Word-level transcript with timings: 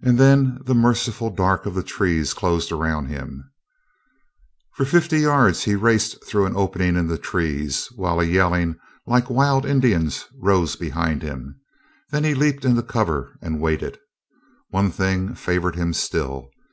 And 0.00 0.16
then 0.16 0.60
the 0.64 0.76
merciful 0.76 1.28
dark 1.30 1.66
of 1.66 1.74
the 1.74 1.82
trees 1.82 2.32
closed 2.32 2.70
around 2.70 3.06
him. 3.06 3.50
For 4.76 4.84
fifty 4.84 5.18
yards 5.18 5.64
he 5.64 5.74
raced 5.74 6.22
through 6.24 6.46
an 6.46 6.54
opening 6.54 6.94
in 6.94 7.08
the 7.08 7.18
trees, 7.18 7.88
while 7.96 8.20
a 8.20 8.24
yelling 8.24 8.76
like 9.08 9.28
wild 9.28 9.64
Indians 9.66 10.24
rose 10.40 10.76
behind 10.76 11.24
him; 11.24 11.58
then 12.12 12.22
he 12.22 12.34
leaped 12.36 12.64
into 12.64 12.80
cover 12.80 13.36
and 13.42 13.60
waited. 13.60 13.98
One 14.70 14.92
thing 14.92 15.34
favored 15.34 15.74
him 15.74 15.92
still. 15.94 16.50